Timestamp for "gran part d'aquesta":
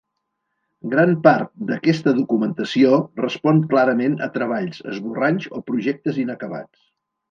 0.93-2.15